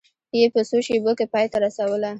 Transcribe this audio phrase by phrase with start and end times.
[0.39, 2.09] یې په څو شېبو کې پای ته رسوله.